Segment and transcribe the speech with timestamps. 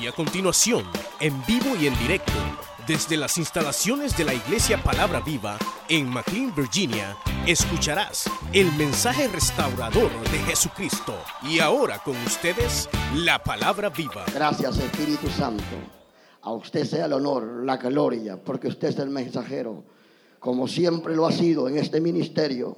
[0.00, 0.84] Y a continuación,
[1.20, 2.32] en vivo y en directo,
[2.86, 7.16] desde las instalaciones de la Iglesia Palabra Viva en McLean, Virginia,
[7.46, 11.14] escucharás el mensaje restaurador de Jesucristo.
[11.42, 14.26] Y ahora con ustedes, la Palabra Viva.
[14.34, 15.64] Gracias Espíritu Santo.
[16.42, 19.82] A usted sea el honor, la gloria, porque usted es el mensajero,
[20.38, 22.76] como siempre lo ha sido en este ministerio.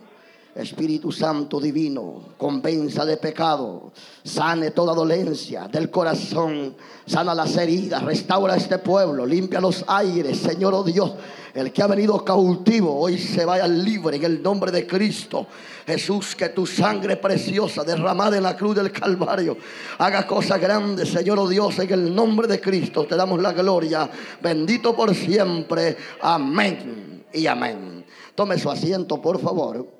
[0.54, 3.92] Espíritu Santo divino, convenza de pecado,
[4.24, 6.74] sane toda dolencia del corazón,
[7.06, 11.12] sana las heridas, restaura este pueblo, limpia los aires, Señor oh Dios.
[11.54, 15.46] El que ha venido cautivo hoy se vaya libre en el nombre de Cristo.
[15.86, 19.56] Jesús, que tu sangre preciosa derramada en la cruz del Calvario
[19.98, 23.06] haga cosas grandes, Señor oh Dios, en el nombre de Cristo.
[23.06, 24.08] Te damos la gloria.
[24.40, 25.96] Bendito por siempre.
[26.20, 28.04] Amén y amén.
[28.34, 29.97] Tome su asiento, por favor.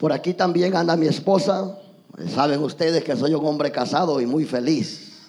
[0.00, 1.78] Por aquí también anda mi esposa.
[2.34, 5.28] Saben ustedes que soy un hombre casado y muy feliz.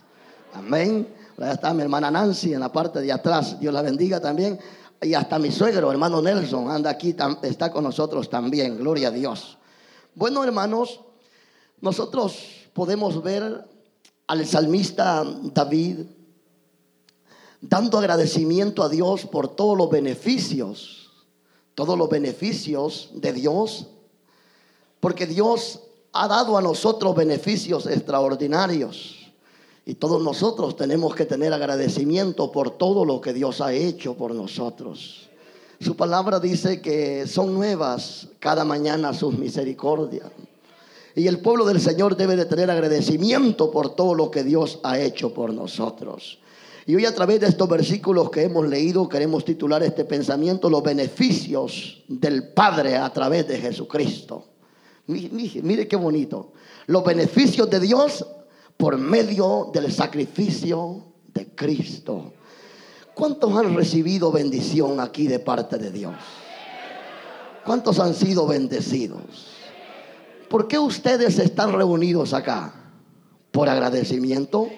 [0.53, 1.13] Amén.
[1.37, 3.59] Allá está mi hermana Nancy en la parte de atrás.
[3.59, 4.57] Dios la bendiga también.
[5.01, 8.77] Y hasta mi suegro, hermano Nelson, anda aquí, está con nosotros también.
[8.77, 9.57] Gloria a Dios.
[10.15, 11.01] Bueno, hermanos,
[11.81, 12.37] nosotros
[12.71, 13.67] podemos ver
[14.27, 15.97] al salmista David
[17.59, 21.09] dando agradecimiento a Dios por todos los beneficios,
[21.75, 23.87] todos los beneficios de Dios
[25.01, 25.81] porque Dios
[26.13, 29.17] ha dado a nosotros beneficios extraordinarios.
[29.85, 34.33] Y todos nosotros tenemos que tener agradecimiento por todo lo que Dios ha hecho por
[34.33, 35.27] nosotros.
[35.79, 40.29] Su palabra dice que son nuevas cada mañana sus misericordias.
[41.15, 44.99] Y el pueblo del Señor debe de tener agradecimiento por todo lo que Dios ha
[44.99, 46.37] hecho por nosotros.
[46.85, 50.83] Y hoy a través de estos versículos que hemos leído queremos titular este pensamiento los
[50.83, 54.50] beneficios del Padre a través de Jesucristo.
[55.11, 56.53] Mire, qué bonito.
[56.87, 58.25] Los beneficios de Dios
[58.77, 62.33] por medio del sacrificio de Cristo.
[63.13, 66.15] ¿Cuántos han recibido bendición aquí de parte de Dios?
[67.65, 69.21] ¿Cuántos han sido bendecidos?
[70.49, 72.73] ¿Por qué ustedes están reunidos acá?
[73.51, 74.69] Por agradecimiento,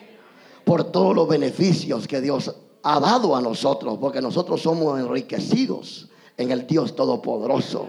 [0.65, 6.51] por todos los beneficios que Dios ha dado a nosotros, porque nosotros somos enriquecidos en
[6.51, 7.87] el Dios Todopoderoso.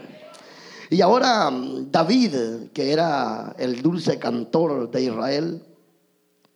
[0.90, 2.34] Y ahora mm, David,
[2.72, 5.62] que era el dulce cantor de Israel,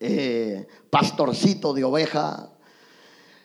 [0.01, 2.51] eh, pastorcito de oveja,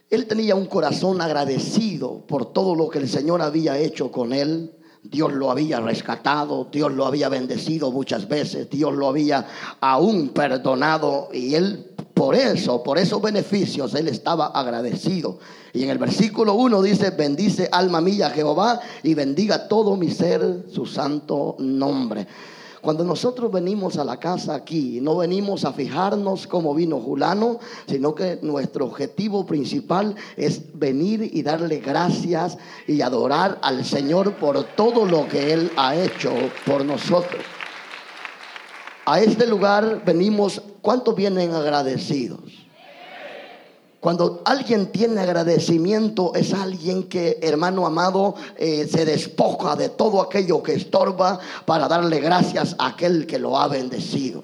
[0.10, 4.72] él tenía un corazón agradecido por todo lo que el Señor había hecho con él.
[5.04, 9.46] Dios lo había rescatado, Dios lo había bendecido muchas veces, Dios lo había
[9.82, 15.40] aún perdonado y él por eso, por esos beneficios, él estaba agradecido.
[15.74, 20.66] Y en el versículo 1 dice, bendice alma mía Jehová y bendiga todo mi ser
[20.72, 22.28] su santo nombre.
[22.84, 28.14] Cuando nosotros venimos a la casa aquí, no venimos a fijarnos cómo vino Julano, sino
[28.14, 35.06] que nuestro objetivo principal es venir y darle gracias y adorar al Señor por todo
[35.06, 36.34] lo que Él ha hecho
[36.66, 37.42] por nosotros.
[39.06, 42.63] A este lugar venimos, ¿cuántos vienen agradecidos?
[44.04, 50.62] Cuando alguien tiene agradecimiento es alguien que, hermano amado, eh, se despoja de todo aquello
[50.62, 54.44] que estorba para darle gracias a aquel que lo ha bendecido.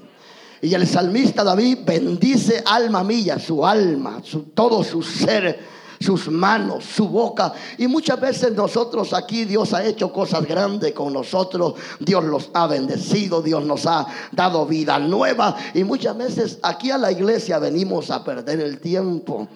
[0.62, 5.60] Y el salmista David bendice alma mía, su alma, su, todo su ser
[6.00, 7.54] sus manos, su boca.
[7.78, 11.76] Y muchas veces nosotros aquí Dios ha hecho cosas grandes con nosotros.
[12.00, 15.56] Dios los ha bendecido, Dios nos ha dado vida nueva.
[15.74, 19.48] Y muchas veces aquí a la iglesia venimos a perder el tiempo.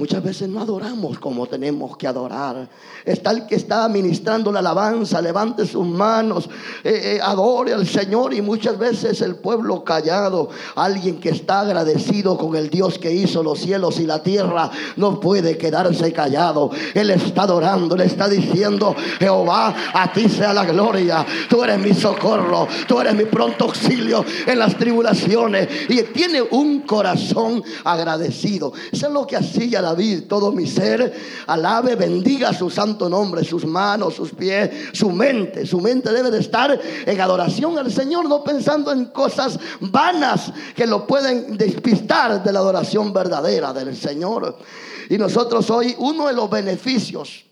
[0.00, 2.66] Muchas veces no adoramos como tenemos que adorar.
[3.04, 6.48] Está el que está ministrando la alabanza, levante sus manos,
[6.82, 12.38] eh, eh, adore al Señor y muchas veces el pueblo callado, alguien que está agradecido
[12.38, 16.70] con el Dios que hizo los cielos y la tierra, no puede quedarse callado.
[16.94, 21.92] Él está adorando, le está diciendo, Jehová, a ti sea la gloria, tú eres mi
[21.92, 25.68] socorro, tú eres mi pronto auxilio en las tribulaciones.
[25.90, 28.72] Y tiene un corazón agradecido.
[28.90, 31.12] Eso es lo que hacía la David, todo mi ser,
[31.46, 35.66] alabe, bendiga su santo nombre, sus manos, sus pies, su mente.
[35.66, 40.86] Su mente debe de estar en adoración al Señor, no pensando en cosas vanas que
[40.86, 44.58] lo pueden despistar de la adoración verdadera del Señor.
[45.08, 47.44] Y nosotros hoy, uno de los beneficios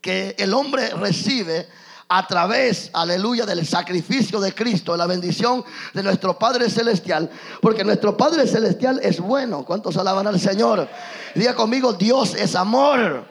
[0.00, 1.68] que el hombre recibe,
[2.14, 5.64] a través, aleluya, del sacrificio de Cristo, la bendición
[5.94, 7.30] de nuestro Padre Celestial,
[7.62, 9.64] porque nuestro Padre Celestial es bueno.
[9.64, 10.86] ¿Cuántos alaban al Señor?
[11.34, 13.24] Diga conmigo, Dios es amor,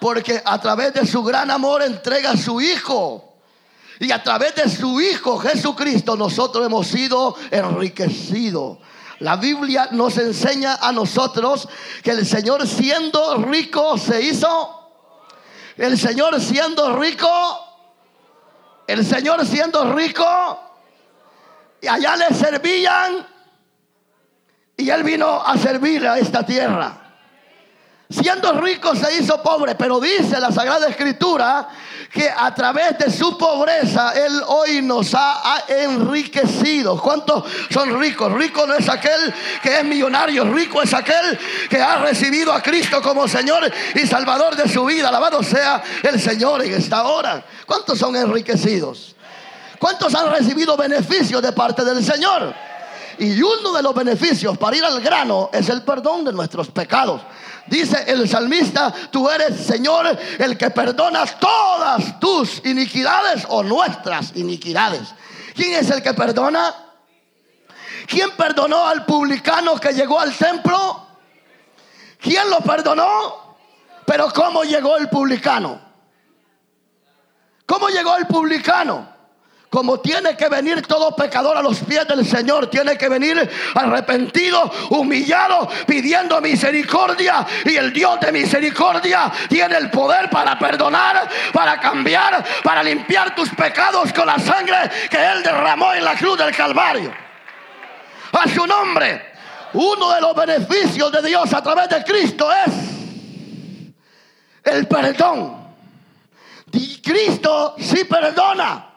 [0.00, 3.36] porque a través de su gran amor entrega a su Hijo.
[4.00, 8.78] Y a través de su Hijo Jesucristo nosotros hemos sido enriquecidos.
[9.20, 11.68] La Biblia nos enseña a nosotros
[12.02, 14.90] que el Señor siendo rico se hizo.
[15.76, 17.28] El Señor siendo rico.
[18.86, 20.60] El Señor siendo rico.
[21.80, 23.26] Y allá le servían.
[24.76, 26.98] Y él vino a servir a esta tierra.
[28.08, 31.68] Siendo rico se hizo pobre, pero dice la Sagrada Escritura
[32.12, 37.00] que a través de su pobreza Él hoy nos ha, enriquecido.
[37.00, 38.32] ¿Cuántos son ricos?
[38.32, 39.32] Rico no es aquel
[39.62, 41.38] que es millonario, rico es aquel
[41.70, 45.08] que ha recibido a Cristo como Señor y Salvador de su vida.
[45.08, 47.42] Alabado sea el Señor en esta hora.
[47.64, 49.16] ¿Cuántos son enriquecidos?
[49.78, 52.54] ¿Cuántos han recibido beneficios de parte del Señor?
[53.18, 57.22] Y uno de los beneficios para ir al grano es el perdón de nuestros pecados.
[57.66, 65.14] Dice el salmista, tú eres Señor el que perdonas todas tus iniquidades o nuestras iniquidades.
[65.54, 66.74] ¿Quién es el que perdona?
[68.06, 71.06] ¿Quién perdonó al publicano que llegó al templo?
[72.20, 73.56] ¿Quién lo perdonó?
[74.06, 75.80] Pero ¿cómo llegó el publicano?
[77.66, 79.11] ¿Cómo llegó el publicano?
[79.72, 84.70] Como tiene que venir todo pecador a los pies del Señor, tiene que venir arrepentido,
[84.90, 87.46] humillado, pidiendo misericordia.
[87.64, 93.48] Y el Dios de misericordia tiene el poder para perdonar, para cambiar, para limpiar tus
[93.48, 94.76] pecados con la sangre
[95.08, 97.10] que Él derramó en la cruz del Calvario.
[98.32, 99.32] A su nombre,
[99.72, 102.74] uno de los beneficios de Dios a través de Cristo es
[104.64, 105.62] el perdón.
[107.02, 108.91] Cristo sí perdona.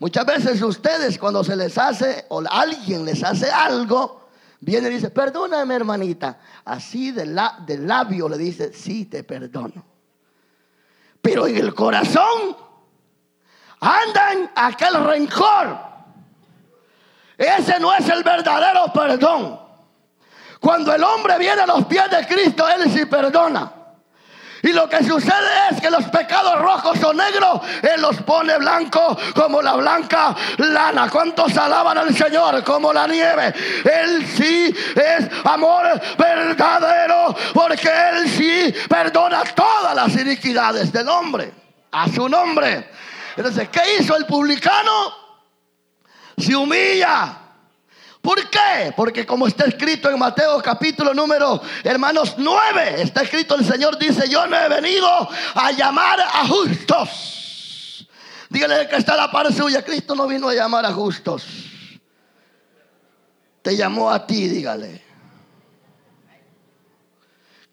[0.00, 4.28] Muchas veces ustedes cuando se les hace o alguien les hace algo,
[4.60, 6.38] viene y dice, perdóname hermanita.
[6.64, 9.84] Así del, la, labio le dice, sí, te perdono.
[11.20, 12.56] Pero en el corazón
[13.80, 15.88] andan aquel rencor.
[17.36, 19.60] Ese no es el verdadero perdón.
[20.60, 23.77] Cuando el hombre viene a los pies de Cristo, Él sí perdona.
[24.62, 29.16] Y lo que sucede es que los pecados rojos o negros, Él los pone blanco
[29.34, 31.08] como la blanca lana.
[31.08, 33.54] ¿Cuántos alaban al Señor como la nieve?
[33.84, 41.52] Él sí es amor verdadero porque Él sí perdona todas las iniquidades del hombre.
[41.90, 42.90] A su nombre.
[43.36, 45.14] Entonces, ¿qué hizo el publicano?
[46.36, 47.47] Se humilla
[48.28, 48.92] ¿Por qué?
[48.94, 54.28] Porque como está escrito en Mateo capítulo número, hermanos, 9, está escrito el Señor dice,
[54.28, 55.08] yo no he venido
[55.54, 58.06] a llamar a justos.
[58.50, 61.42] Dígale que está la par suya, Cristo no vino a llamar a justos.
[63.62, 65.07] Te llamó a ti, dígale.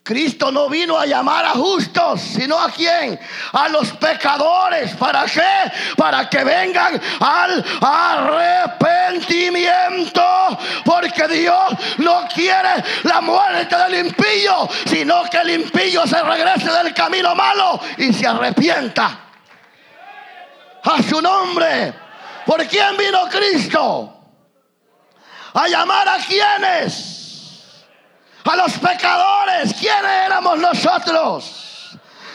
[0.06, 3.19] Cristo no vino a llamar a justos, sino a quién?
[3.54, 4.94] A los pecadores.
[4.98, 5.42] ¿Para qué?
[5.98, 10.22] Para que vengan al arrepentimiento.
[10.86, 16.94] Porque Dios no quiere la muerte del impío, sino que el impío se regrese del
[16.94, 19.22] camino malo y se arrepienta.
[20.84, 21.96] A su nombre.
[22.46, 24.19] ¿Por quién vino Cristo?
[25.56, 27.25] A llamar a quienes
[28.46, 29.74] a los pecadores.
[29.74, 31.62] ¿Quiénes éramos nosotros?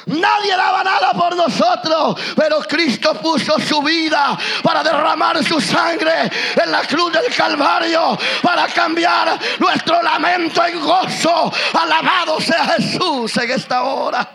[0.06, 6.70] Nadie daba nada por nosotros, pero Cristo puso su vida para derramar su sangre en
[6.72, 11.52] la cruz del Calvario, para cambiar nuestro lamento en gozo.
[11.74, 14.28] Alabado sea Jesús en esta hora.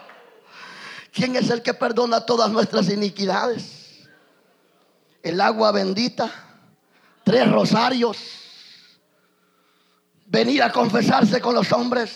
[1.12, 4.08] ¿Quién es el que perdona todas nuestras iniquidades?
[5.24, 6.30] El agua bendita,
[7.24, 8.45] tres rosarios
[10.26, 12.12] venir a confesarse con los hombres.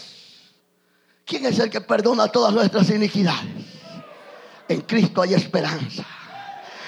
[1.25, 3.65] ¿Quién es el que perdona todas nuestras iniquidades?
[4.67, 6.05] En Cristo hay esperanza.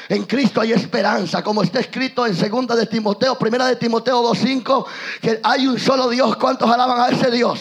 [0.09, 4.85] En Cristo hay esperanza, como está escrito en segunda de Timoteo, primera de Timoteo 2:5,
[5.21, 6.35] que hay un solo Dios.
[6.35, 7.59] ¿Cuántos alaban a ese Dios?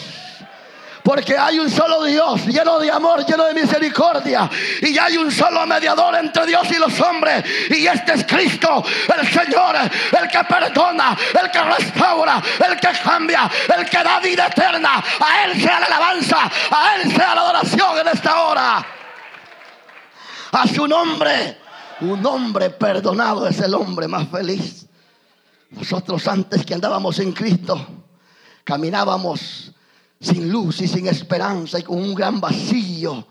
[1.03, 4.49] Porque hay un solo Dios, lleno de amor, lleno de misericordia.
[4.81, 7.43] Y hay un solo mediador entre Dios y los hombres.
[7.69, 8.83] Y este es Cristo,
[9.17, 14.47] el Señor, el que perdona, el que restaura, el que cambia, el que da vida
[14.47, 15.03] eterna.
[15.19, 18.85] A Él sea la alabanza, a Él sea la adoración en esta hora.
[20.51, 21.57] A su nombre,
[22.01, 24.85] un hombre perdonado es el hombre más feliz.
[25.71, 27.87] Nosotros antes que andábamos en Cristo,
[28.63, 29.70] caminábamos
[30.21, 33.25] sin luz y sin esperanza y con un gran vacío,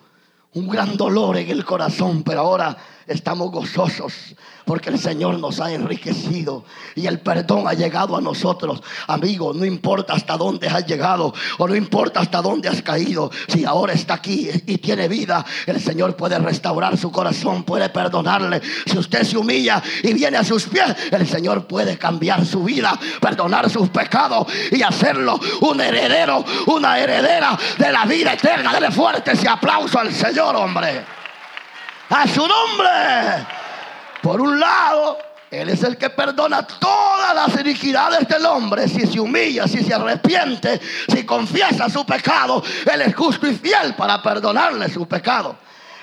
[0.54, 2.76] un gran dolor en el corazón, pero ahora
[3.10, 6.64] estamos gozosos porque el Señor nos ha enriquecido
[6.94, 8.80] y el perdón ha llegado a nosotros.
[9.08, 13.64] Amigo, no importa hasta dónde has llegado o no importa hasta dónde has caído, si
[13.64, 18.62] ahora está aquí y tiene vida, el Señor puede restaurar su corazón, puede perdonarle.
[18.86, 22.96] Si usted se humilla y viene a sus pies, el Señor puede cambiar su vida,
[23.20, 28.72] perdonar sus pecados y hacerlo un heredero, una heredera de la vida eterna.
[28.72, 31.19] Dele fuerte ese aplauso al Señor, hombre.
[32.10, 33.46] A su nombre.
[34.20, 35.18] Por un lado,
[35.50, 39.94] Él es el que perdona todas las iniquidades del hombre si se humilla, si se
[39.94, 42.62] arrepiente, si confiesa su pecado.
[42.92, 45.56] Él es justo y fiel para perdonarle su pecado.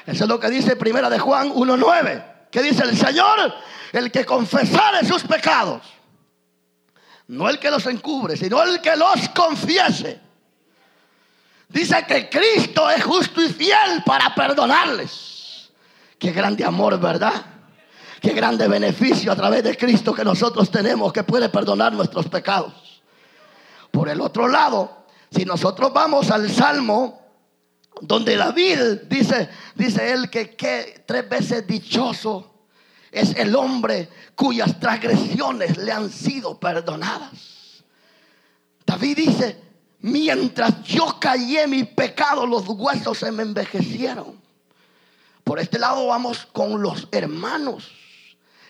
[0.06, 2.50] Eso es lo que dice Primera de Juan 1.9.
[2.50, 3.54] Que dice el Señor,
[3.92, 5.82] el que confesare sus pecados.
[7.28, 10.22] No el que los encubre, sino el que los confiese.
[11.68, 15.37] Dice que Cristo es justo y fiel para perdonarles.
[16.20, 17.34] Qué grande amor, ¿verdad?
[18.22, 23.02] Qué grande beneficio a través de Cristo que nosotros tenemos que puede perdonar nuestros pecados.
[23.92, 27.22] Por el otro lado, si nosotros vamos al Salmo
[28.02, 32.54] donde David dice, dice él que, que tres veces dichoso
[33.12, 37.84] es el hombre cuyas transgresiones le han sido perdonadas.
[38.86, 39.62] David dice,
[40.02, 44.47] mientras yo callé mi pecado, los huesos se me envejecieron.
[45.48, 47.90] Por este lado vamos con los hermanos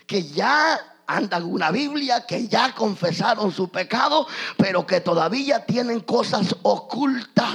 [0.06, 6.56] que ya andan una Biblia, que ya confesaron su pecado, pero que todavía tienen cosas
[6.62, 7.52] ocultas.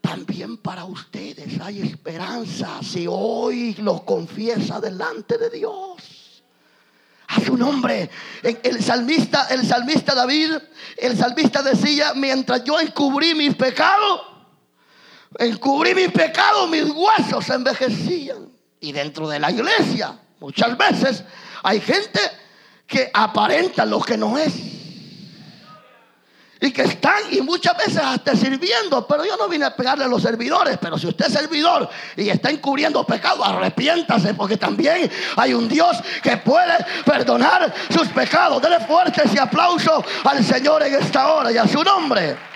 [0.00, 6.42] También para ustedes hay esperanza si hoy lo confiesa delante de Dios.
[7.28, 8.10] A su nombre,
[8.42, 10.54] el salmista, el salmista David,
[10.96, 14.22] el salmista decía, mientras yo encubrí mis pecados,
[15.38, 18.50] encubrí mis pecados, mis huesos se envejecían.
[18.80, 21.22] Y dentro de la iglesia, Muchas veces
[21.62, 22.20] hay gente
[22.86, 24.54] que aparenta lo que no es.
[26.62, 29.06] Y que están y muchas veces hasta sirviendo.
[29.06, 30.78] Pero yo no vine a pegarle a los servidores.
[30.78, 34.34] Pero si usted es servidor y está encubriendo pecado, arrepiéntase.
[34.34, 38.60] Porque también hay un Dios que puede perdonar sus pecados.
[38.60, 42.49] Dele fuerte ese aplauso al Señor en esta hora y a su nombre.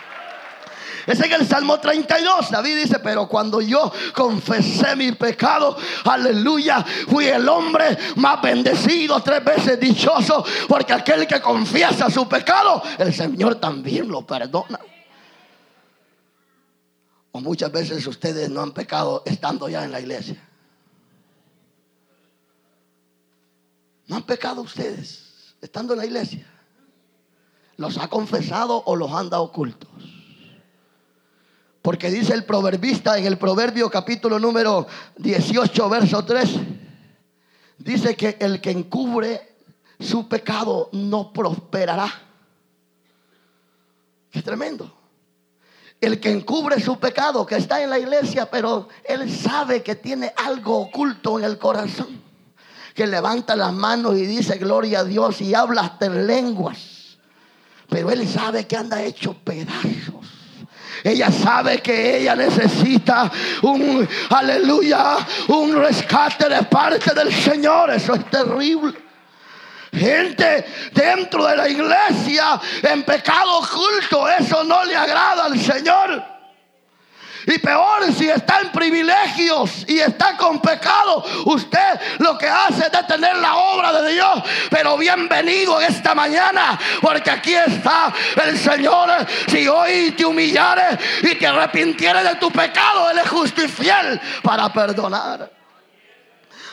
[1.07, 2.51] Es en el Salmo 32.
[2.51, 9.45] David dice, pero cuando yo confesé mi pecado, aleluya, fui el hombre más bendecido, tres
[9.45, 14.79] veces dichoso, porque aquel que confiesa su pecado, el Señor también lo perdona.
[17.33, 20.41] O muchas veces ustedes no han pecado estando ya en la iglesia.
[24.07, 26.47] No han pecado ustedes estando en la iglesia.
[27.77, 29.91] ¿Los ha confesado o los han dado ocultos?
[31.85, 34.87] Porque dice el proverbista en el proverbio capítulo número
[35.19, 36.51] 18, verso 3,
[37.77, 39.57] dice que el que encubre
[40.01, 42.11] su pecado no prosperará.
[44.31, 44.97] Qué tremendo.
[46.01, 50.33] El que encubre su pecado, que está en la iglesia, pero él sabe que tiene
[50.39, 52.19] algo oculto en el corazón.
[52.95, 57.19] Que levanta las manos y dice gloria a Dios y habla hasta en lenguas.
[57.91, 60.34] Pero él sabe que anda hecho pedazos.
[61.05, 63.31] Ella sabe que ella necesita
[63.61, 65.19] un, aleluya,
[65.49, 67.91] un rescate de parte del Señor.
[67.91, 68.95] Eso es terrible.
[69.93, 76.34] Gente dentro de la iglesia en pecado oculto, eso no le agrada al Señor.
[77.47, 82.93] Y peor si está en privilegios y está con pecado, usted lo que hace es
[82.93, 84.43] detener la obra de Dios.
[84.71, 88.13] Pero bienvenido en esta mañana, porque aquí está
[88.45, 89.11] el Señor.
[89.49, 94.21] Si hoy te humillares y te arrepintieres de tu pecado, Él es justo y fiel
[94.43, 95.51] para perdonar.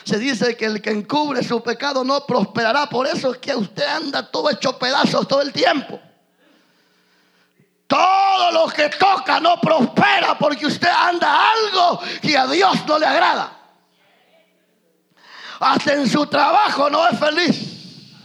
[0.04, 2.86] Se dice que el que encubre su pecado no prosperará.
[2.86, 6.00] Por eso es que usted anda todo hecho pedazos todo el tiempo.
[7.92, 13.04] Todo lo que toca no prospera porque usted anda algo que a Dios no le
[13.04, 13.52] agrada.
[15.60, 18.16] Hasta en su trabajo no es feliz.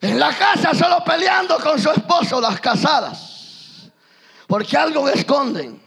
[0.00, 3.90] En la casa solo peleando con su esposo, las casadas.
[4.46, 5.82] Porque algo esconden.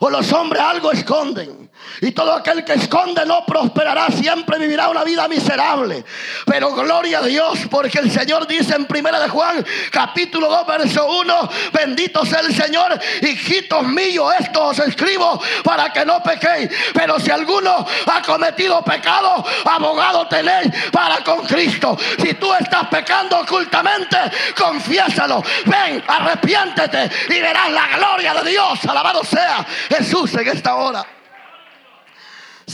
[0.00, 1.65] O los hombres algo esconden.
[2.00, 6.04] Y todo aquel que esconde no prosperará, siempre vivirá una vida miserable.
[6.44, 11.06] Pero gloria a Dios, porque el Señor dice en primera de Juan, capítulo 2, verso
[11.06, 16.70] 1, bendito sea el Señor, hijitos míos, esto os escribo para que no pequéis.
[16.92, 21.96] Pero si alguno ha cometido pecado, abogado tenéis para con Cristo.
[22.18, 24.16] Si tú estás pecando ocultamente,
[24.56, 25.42] confiésalo.
[25.64, 28.84] Ven, arrepiéntete y verás la gloria de Dios.
[28.86, 31.15] Alabado sea Jesús en esta hora.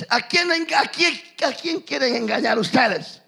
[0.09, 3.21] ¿A quién, a, quién, ¿A quién quieren engañar ustedes?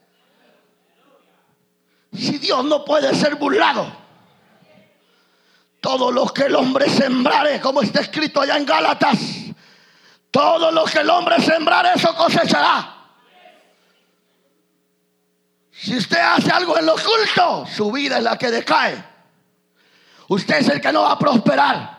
[2.13, 4.05] Si Dios no puede ser burlado.
[5.81, 9.19] Todo lo que el hombre sembrare, como está escrito allá en Gálatas,
[10.31, 12.95] todo lo que el hombre sembrare, eso cosechará.
[15.71, 19.05] Si usted hace algo en lo oculto, su vida es la que decae.
[20.29, 21.94] Usted es el que no va a prosperar.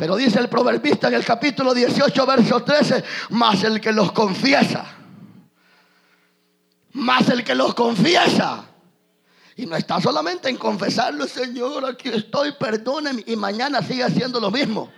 [0.00, 4.82] Pero dice el proverbista en el capítulo 18, verso 13, más el que los confiesa.
[6.92, 8.64] Más el que los confiesa.
[9.56, 13.22] Y no está solamente en confesarlo, Señor, aquí estoy, perdóneme.
[13.26, 14.90] Y mañana sigue haciendo lo mismo.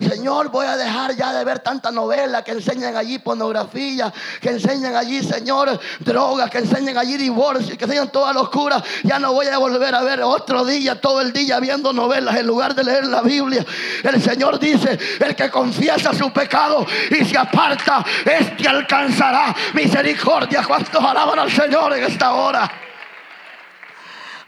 [0.00, 4.96] Señor, voy a dejar ya de ver tanta novela que enseñan allí pornografía, que enseñan
[4.96, 8.82] allí, Señor, drogas, que enseñan allí divorcio, que enseñan toda locura.
[9.04, 12.46] Ya no voy a volver a ver otro día, todo el día viendo novelas en
[12.46, 13.64] lugar de leer la Biblia.
[14.02, 20.64] El Señor dice, el que confiesa su pecado y se aparta, este alcanzará misericordia.
[20.66, 22.89] ¿Cuántos alaban al Señor en esta hora?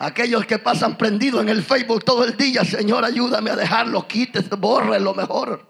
[0.02, 4.49] Aquellos que pasan prendidos en el Facebook todo el día, Señor, ayúdame a dejarlo, quítese,
[4.56, 5.64] borre lo mejor.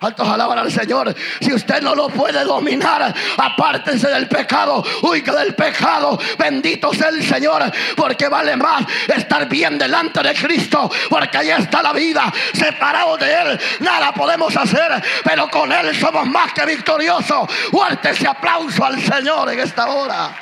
[0.00, 1.14] Altos alaban al Señor.
[1.38, 4.82] Si usted no lo puede dominar, apártense del pecado.
[5.02, 6.18] Huiga del pecado.
[6.38, 7.70] Bendito sea el Señor.
[7.94, 10.90] Porque vale más estar bien delante de Cristo.
[11.10, 12.32] Porque ahí está la vida.
[12.54, 14.90] Separados de Él, nada podemos hacer.
[15.22, 17.48] Pero con Él somos más que victoriosos.
[17.70, 20.36] Fuerte ese aplauso al Señor en esta hora.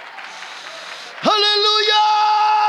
[1.22, 2.59] Aleluya.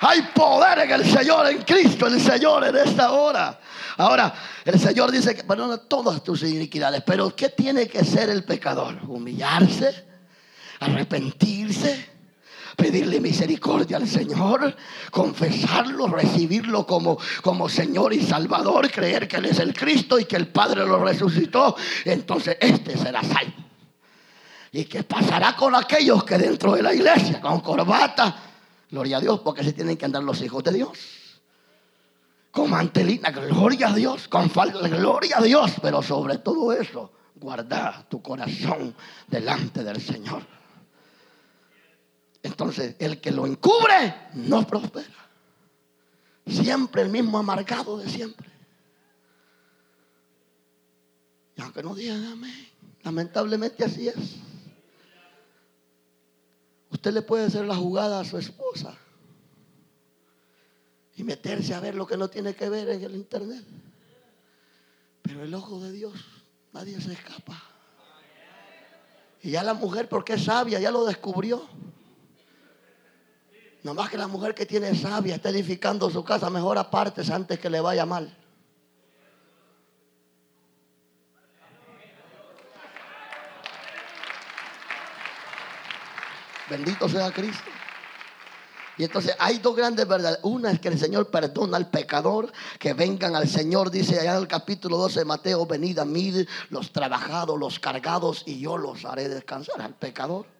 [0.00, 3.58] Hay poder en el Señor, en Cristo, el Señor en esta hora.
[3.96, 4.32] Ahora,
[4.64, 7.02] el Señor dice que perdona todas tus iniquidades.
[7.04, 8.98] Pero ¿qué tiene que ser el pecador?
[9.08, 10.06] Humillarse,
[10.78, 12.08] arrepentirse,
[12.76, 14.76] pedirle misericordia al Señor,
[15.10, 20.36] confesarlo, recibirlo como, como Señor y Salvador, creer que Él es el Cristo y que
[20.36, 21.74] el Padre lo resucitó.
[22.04, 23.64] Entonces, este será salvo.
[24.70, 28.47] ¿Y qué pasará con aquellos que dentro de la iglesia, con corbata,
[28.90, 30.98] Gloria a Dios, porque se tienen que andar los hijos de Dios.
[32.50, 34.28] Con mantelina, gloria a Dios.
[34.28, 35.72] Con falda, gloria a Dios.
[35.82, 38.94] Pero sobre todo eso, guarda tu corazón
[39.26, 40.42] delante del Señor.
[42.42, 45.28] Entonces, el que lo encubre no prospera.
[46.46, 48.48] Siempre el mismo amargado de siempre.
[51.56, 52.68] Y aunque no digan amén,
[53.02, 54.36] lamentablemente así es.
[56.90, 58.96] Usted le puede hacer la jugada a su esposa
[61.16, 63.64] y meterse a ver lo que no tiene que ver en el internet.
[65.22, 66.14] Pero el ojo de Dios,
[66.72, 67.60] nadie se escapa.
[69.42, 71.68] Y ya la mujer, porque es sabia, ya lo descubrió.
[73.82, 77.58] No más que la mujer que tiene sabia está edificando su casa, mejor aparte antes
[77.58, 78.37] que le vaya mal.
[86.68, 87.70] Bendito sea Cristo.
[88.96, 90.40] Y entonces hay dos grandes verdades.
[90.42, 94.38] Una es que el Señor perdona al pecador, que vengan al Señor, dice allá en
[94.38, 96.32] el capítulo 12 de Mateo, venid a mí
[96.70, 100.57] los trabajados, los cargados, y yo los haré descansar al pecador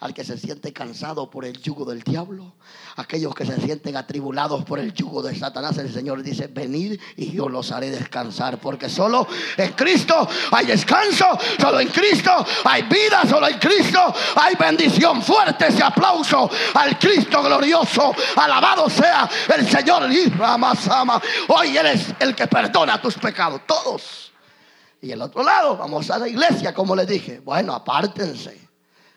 [0.00, 2.54] al que se siente cansado por el yugo del diablo,
[2.96, 7.32] aquellos que se sienten atribulados por el yugo de Satanás, el Señor dice, venid y
[7.32, 11.26] yo los haré descansar, porque solo en Cristo hay descanso,
[11.60, 15.22] solo en Cristo hay vida, solo en Cristo hay bendición.
[15.22, 20.04] Fuerte ese aplauso al Cristo glorioso, alabado sea el Señor
[20.40, 21.20] ama.
[21.48, 24.32] Hoy Él es el que perdona tus pecados, todos.
[25.00, 27.40] Y el otro lado, vamos a la iglesia, como le dije.
[27.40, 28.65] Bueno, apártense.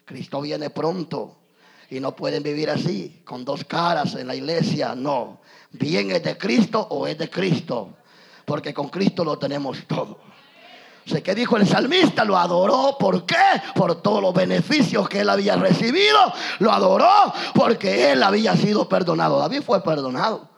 [0.10, 1.38] Cristo viene pronto
[1.92, 4.96] y no pueden vivir así, con dos caras en la iglesia.
[4.96, 7.98] No, bien es de Cristo o es de Cristo,
[8.44, 10.18] porque con Cristo lo tenemos todo.
[11.06, 12.98] Sé que dijo el salmista, lo adoró.
[13.00, 13.36] ¿Por qué?
[13.76, 16.18] Por todos los beneficios que él había recibido.
[16.58, 19.38] Lo adoró porque él había sido perdonado.
[19.38, 20.50] David fue perdonado.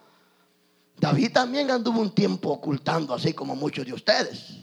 [0.96, 4.60] David también anduvo un tiempo ocultando, así como muchos de ustedes.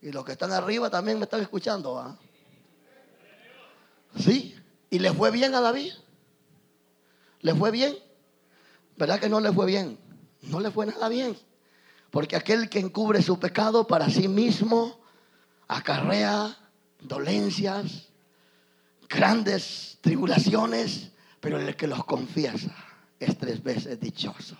[0.00, 1.98] Y los que están arriba también me están escuchando.
[1.98, 2.16] ¿ah?
[4.18, 4.54] Sí,
[4.90, 5.92] y le fue bien a David.
[7.40, 7.94] ¿Le fue bien?
[8.96, 9.98] ¿Verdad que no le fue bien?
[10.42, 11.36] No le fue nada bien.
[12.10, 14.98] Porque aquel que encubre su pecado para sí mismo
[15.68, 16.56] acarrea
[17.00, 18.08] dolencias,
[19.08, 22.85] grandes tribulaciones, pero el que los confiesa
[23.18, 24.56] es tres veces dichoso.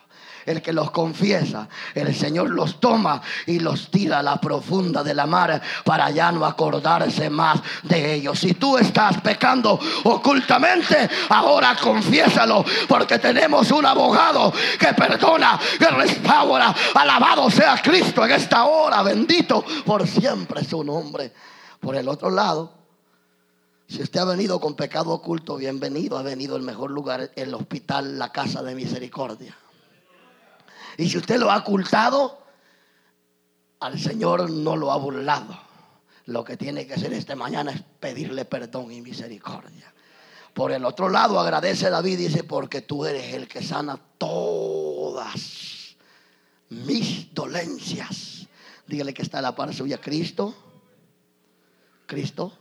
[0.47, 5.13] El que los confiesa, el Señor los toma y los tira a la profunda de
[5.13, 8.39] la mar para ya no acordarse más de ellos.
[8.39, 16.75] Si tú estás pecando ocultamente, ahora confiésalo, porque tenemos un abogado que perdona, que restaura.
[16.95, 21.33] Alabado sea Cristo en esta hora, bendito por siempre su nombre.
[21.81, 22.86] Por el otro lado,
[23.89, 26.19] si usted ha venido con pecado oculto, bienvenido.
[26.19, 29.57] Ha venido el mejor lugar, el hospital, la casa de misericordia.
[30.97, 32.43] Y si usted lo ha ocultado,
[33.79, 35.57] al Señor no lo ha burlado.
[36.25, 39.95] Lo que tiene que hacer esta mañana es pedirle perdón y misericordia.
[40.53, 45.97] Por el otro lado, agradece David, dice, porque tú eres el que sana todas
[46.71, 48.49] mis dolencias.
[48.89, 50.55] Dígale que está la par suya, Cristo.
[52.07, 52.53] Cristo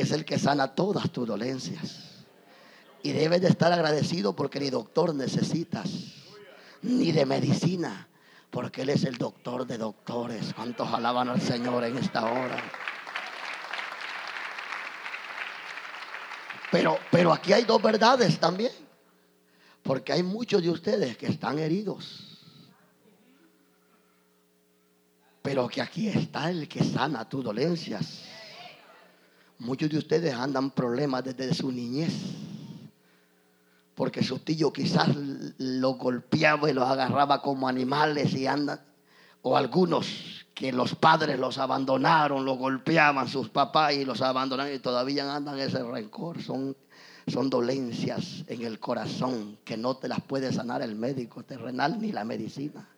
[0.00, 2.24] es el que sana todas tus dolencias.
[3.02, 5.88] Y debes de estar agradecido porque ni doctor necesitas,
[6.82, 8.08] ni de medicina,
[8.50, 10.52] porque Él es el doctor de doctores.
[10.54, 12.62] ¿Cuántos alaban al Señor en esta hora?
[16.70, 18.72] Pero, pero aquí hay dos verdades también.
[19.82, 22.44] Porque hay muchos de ustedes que están heridos.
[25.40, 28.24] Pero que aquí está el que sana tus dolencias.
[29.58, 32.14] Muchos de ustedes andan problemas desde su niñez.
[33.94, 35.08] Porque su tío quizás
[35.58, 38.80] lo golpeaba y los agarraba como animales y andan.
[39.42, 44.78] O algunos que los padres los abandonaron, los golpeaban sus papás y los abandonaron y
[44.78, 46.40] todavía andan ese rencor.
[46.40, 46.76] Son,
[47.26, 52.12] son dolencias en el corazón que no te las puede sanar el médico terrenal ni
[52.12, 52.88] la medicina.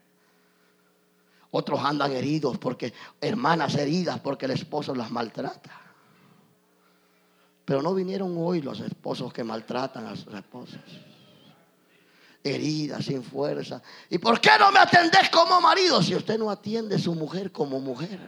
[1.52, 5.89] Otros andan heridos porque, hermanas heridas porque el esposo las maltrata.
[7.70, 10.80] Pero no vinieron hoy los esposos que maltratan a sus esposas.
[12.42, 13.80] Heridas, sin fuerza.
[14.08, 17.52] ¿Y por qué no me atendés como marido si usted no atiende a su mujer
[17.52, 18.18] como mujer?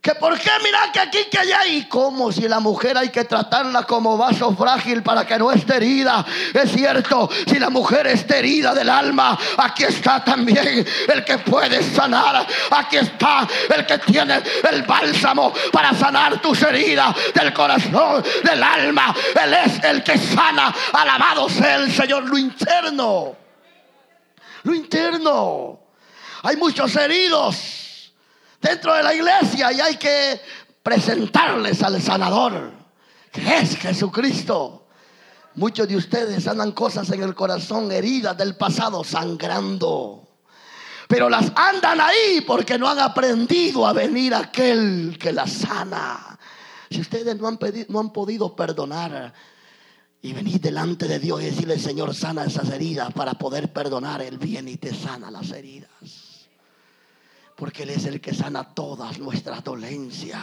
[0.00, 3.24] Que por qué mira que aquí que allá y como si la mujer hay que
[3.24, 6.24] tratarla como vaso frágil para que no esté herida.
[6.54, 11.82] Es cierto, si la mujer está herida del alma, aquí está también el que puede
[11.82, 12.46] sanar.
[12.70, 19.14] Aquí está el que tiene el bálsamo para sanar tus heridas del corazón, del alma.
[19.42, 20.74] Él es el que sana.
[20.94, 23.36] Alabado sea el Señor, lo interno.
[24.62, 25.78] Lo interno.
[26.42, 27.79] Hay muchos heridos
[28.60, 30.40] dentro de la iglesia y hay que
[30.82, 32.72] presentarles al sanador,
[33.32, 34.88] que es Jesucristo.
[35.54, 40.28] Muchos de ustedes andan cosas en el corazón, heridas del pasado, sangrando.
[41.08, 46.38] Pero las andan ahí porque no han aprendido a venir aquel que las sana.
[46.88, 49.32] Si ustedes no han, no han podido perdonar
[50.22, 54.38] y venir delante de Dios y decirle, Señor, sana esas heridas para poder perdonar, el
[54.38, 55.90] bien y te sana las heridas.
[57.60, 60.40] Porque Él es el que sana todas nuestras dolencias.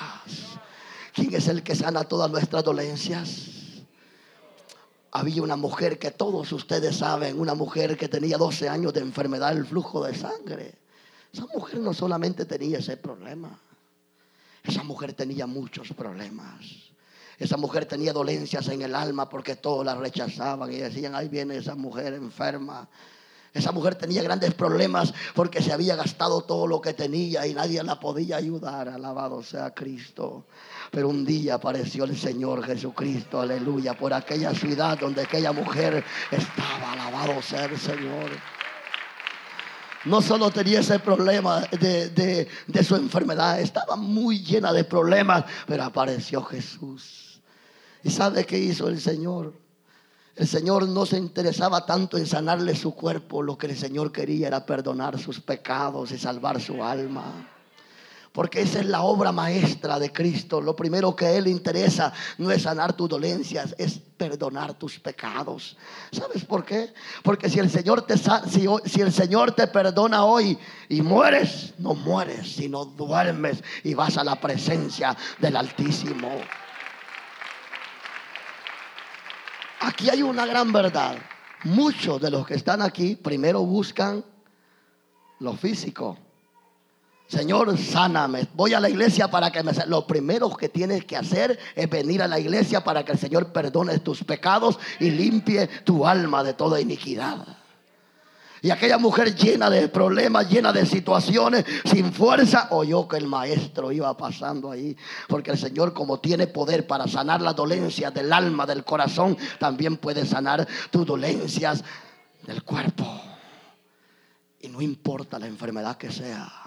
[1.15, 3.81] ¿Quién es el que sana todas nuestras dolencias?
[5.09, 9.55] Había una mujer que todos ustedes saben, una mujer que tenía 12 años de enfermedad
[9.55, 10.75] del flujo de sangre.
[11.33, 13.59] Esa mujer no solamente tenía ese problema,
[14.63, 16.65] esa mujer tenía muchos problemas.
[17.39, 21.57] Esa mujer tenía dolencias en el alma porque todos la rechazaban y decían, ahí viene
[21.57, 22.87] esa mujer enferma.
[23.57, 27.81] Esa mujer tenía grandes problemas porque se había gastado todo lo que tenía y nadie
[27.83, 28.87] la podía ayudar.
[28.87, 30.45] Alabado sea Cristo.
[30.91, 36.93] Pero un día apareció el Señor Jesucristo, aleluya, por aquella ciudad donde aquella mujer estaba.
[36.93, 38.29] Alabado sea el Señor.
[40.05, 45.83] No solo tenía ese problema de, de su enfermedad, estaba muy llena de problemas, pero
[45.83, 47.41] apareció Jesús.
[48.03, 49.66] ¿Y sabe qué hizo el Señor?
[50.37, 54.47] El Señor no se interesaba tanto en sanarle su cuerpo, lo que el Señor quería
[54.47, 57.49] era perdonar sus pecados y salvar su alma.
[58.33, 60.61] Porque esa es la obra maestra de Cristo.
[60.61, 65.75] Lo primero que a Él interesa no es sanar tus dolencias, es perdonar tus pecados.
[66.11, 66.93] ¿Sabes por qué?
[67.23, 70.55] Porque si el Señor te, si el Señor te perdona hoy
[70.87, 76.29] y mueres, no mueres, sino duermes y vas a la presencia del Altísimo.
[79.79, 81.17] Aquí hay una gran verdad.
[81.63, 84.23] Muchos de los que están aquí primero buscan
[85.39, 86.17] lo físico.
[87.27, 88.47] Señor, sáname.
[88.53, 89.73] Voy a la iglesia para que me...
[89.87, 93.51] Lo primero que tienes que hacer es venir a la iglesia para que el Señor
[93.51, 97.56] perdone tus pecados y limpie tu alma de toda iniquidad.
[98.61, 103.91] Y aquella mujer llena de problemas, llena de situaciones, sin fuerza, oyó que el maestro
[103.91, 104.95] iba pasando ahí.
[105.27, 109.97] Porque el Señor, como tiene poder para sanar las dolencias del alma, del corazón, también
[109.97, 111.83] puede sanar tus dolencias
[112.45, 113.05] del cuerpo.
[114.59, 116.66] Y no importa la enfermedad que sea.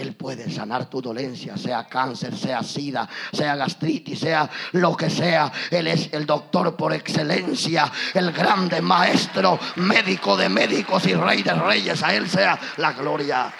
[0.00, 5.52] Él puede sanar tu dolencia, sea cáncer, sea sida, sea gastritis, sea lo que sea.
[5.70, 11.52] Él es el doctor por excelencia, el grande maestro, médico de médicos y rey de
[11.52, 12.02] reyes.
[12.02, 13.52] A Él sea la gloria.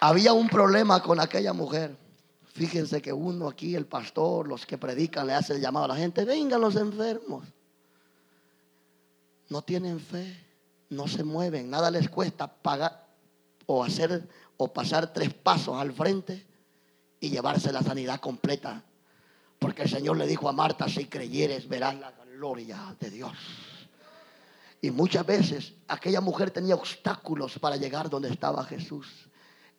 [0.00, 1.96] Había un problema con aquella mujer.
[2.52, 5.96] Fíjense que uno aquí, el pastor, los que predican, le hace el llamado a la
[5.96, 7.44] gente, vengan los enfermos.
[9.48, 10.44] No tienen fe,
[10.88, 13.06] no se mueven, nada les cuesta pagar
[13.66, 16.46] o hacer o pasar tres pasos al frente
[17.20, 18.82] y llevarse la sanidad completa.
[19.58, 23.36] Porque el Señor le dijo a Marta, si creyeres verás la gloria de Dios.
[24.80, 29.06] Y muchas veces aquella mujer tenía obstáculos para llegar donde estaba Jesús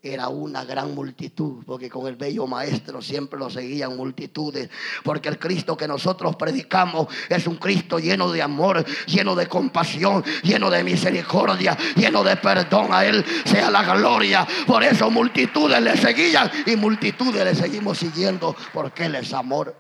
[0.02, 4.70] era una gran multitud, porque con el bello maestro siempre lo seguían multitudes,
[5.04, 10.24] porque el Cristo que nosotros predicamos es un Cristo lleno de amor, lleno de compasión,
[10.44, 12.94] lleno de misericordia, lleno de perdón.
[12.94, 14.48] A Él sea la gloria.
[14.66, 19.76] Por eso multitudes le seguían y multitudes le seguimos siguiendo, porque Él es amor.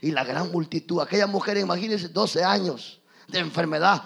[0.00, 4.02] Y la gran multitud, aquella mujer, imagínense, 12 años de enfermedad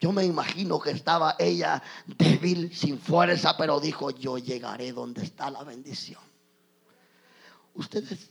[0.00, 5.50] yo me imagino que estaba ella débil, sin fuerza, pero dijo, yo llegaré donde está
[5.50, 6.22] la bendición.
[7.74, 8.30] Ustedes,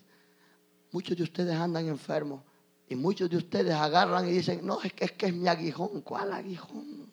[0.92, 2.42] muchos de ustedes andan enfermos
[2.88, 6.02] y muchos de ustedes agarran y dicen, no, es que es, que es mi aguijón.
[6.02, 7.12] ¿Cuál aguijón?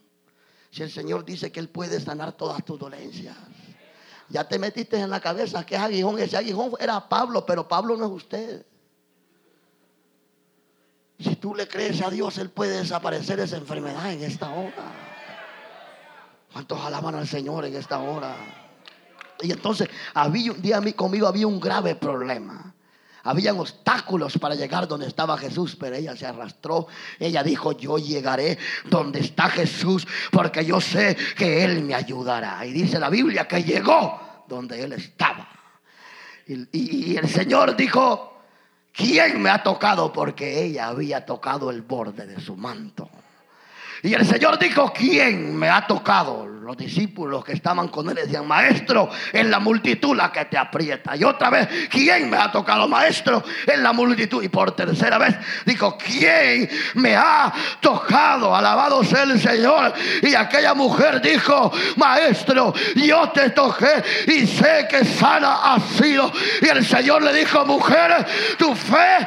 [0.70, 3.36] Si el Señor dice que Él puede sanar todas tus dolencias.
[4.30, 6.18] Ya te metiste en la cabeza que es aguijón.
[6.18, 8.66] Ese aguijón era Pablo, pero Pablo no es usted.
[11.18, 14.92] Si tú le crees a Dios, Él puede desaparecer esa enfermedad en esta hora.
[16.52, 18.34] ¿Cuántos alaban al Señor en esta hora?
[19.40, 22.74] Y entonces, había un día conmigo había un grave problema.
[23.22, 26.86] Habían obstáculos para llegar donde estaba Jesús, pero ella se arrastró.
[27.18, 32.64] Ella dijo, yo llegaré donde está Jesús, porque yo sé que Él me ayudará.
[32.64, 35.48] Y dice la Biblia que llegó donde Él estaba.
[36.46, 38.35] Y, y el Señor dijo,
[38.96, 40.12] ¿Quién me ha tocado?
[40.12, 43.10] Porque ella había tocado el borde de su manto.
[44.02, 46.46] Y el Señor dijo, ¿quién me ha tocado?
[46.66, 51.14] Los discípulos que estaban con él decían, maestro, en la multitud la que te aprieta.
[51.16, 53.44] Y otra vez, ¿quién me ha tocado, maestro?
[53.68, 54.42] En la multitud.
[54.42, 58.52] Y por tercera vez dijo, ¿quién me ha tocado?
[58.52, 59.94] Alabado sea el Señor.
[60.22, 66.32] Y aquella mujer dijo, maestro, yo te toqué y sé que sana has sido.
[66.60, 68.26] Y el Señor le dijo, mujer,
[68.58, 69.24] tu fe,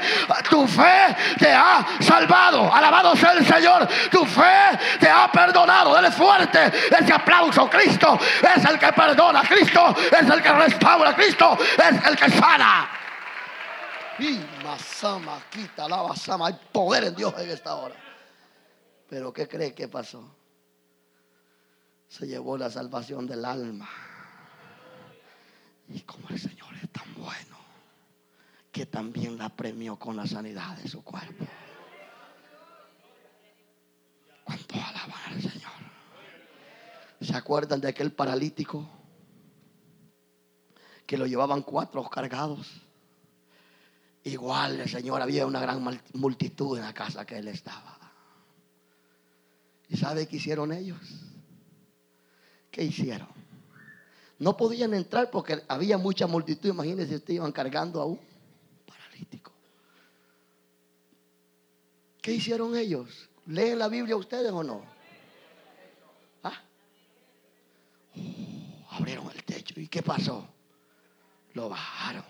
[0.49, 2.73] tu fe te ha salvado.
[2.73, 3.88] Alabado sea el Señor.
[4.12, 4.58] Tu fe
[4.99, 5.95] te ha perdonado.
[5.95, 7.69] Dele fuerte ese aplauso.
[7.69, 8.19] Cristo
[8.55, 9.41] es el que perdona.
[9.41, 11.15] Cristo es el que restaura.
[11.15, 12.89] Cristo es el que sana.
[14.19, 16.47] Y masama, quita la basama.
[16.47, 17.95] Hay poder en Dios en esta hora.
[19.09, 20.35] Pero ¿qué cree que pasó?
[22.07, 23.89] Se llevó la salvación del alma.
[25.87, 27.57] Y como el Señor es tan bueno,
[28.71, 31.45] que también la premió con la sanidad de su cuerpo.
[34.43, 35.71] ¿Cuánto alaban al Señor?
[37.29, 38.89] ¿Se acuerdan de aquel paralítico?
[41.05, 42.67] Que lo llevaban cuatro cargados.
[44.23, 47.99] Igual el Señor había una gran multitud en la casa que él estaba.
[49.89, 50.97] ¿Y sabe qué hicieron ellos?
[52.71, 53.29] ¿Qué hicieron?
[54.39, 56.69] No podían entrar porque había mucha multitud.
[56.69, 58.19] Imagínense, ustedes iban cargando a un
[58.87, 59.51] paralítico.
[62.23, 63.29] ¿Qué hicieron ellos?
[63.45, 64.81] ¿Leen la Biblia ustedes o no?
[66.41, 66.63] ¿Ah?
[68.88, 69.79] Oh, abrieron el techo.
[69.79, 70.47] ¿Y qué pasó?
[71.53, 72.23] Lo bajaron.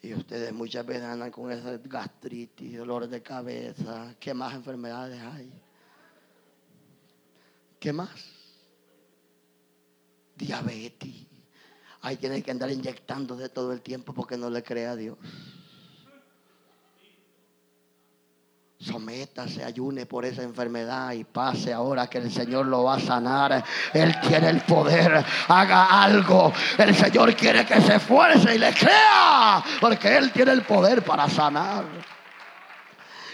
[0.00, 4.14] Y ustedes muchas veces andan con esa gastritis, dolores de cabeza.
[4.18, 5.52] ¿Qué más enfermedades hay?
[7.80, 8.10] ¿Qué más?
[10.36, 11.26] Diabetes.
[12.00, 15.18] Ahí tienen que andar inyectando de todo el tiempo porque no le cree a Dios.
[18.80, 23.64] Sométase, ayune por esa enfermedad y pase ahora que el Señor lo va a sanar.
[23.92, 25.24] Él tiene el poder.
[25.48, 26.52] Haga algo.
[26.78, 29.64] El Señor quiere que se esfuerce y le crea.
[29.80, 31.86] Porque Él tiene el poder para sanar.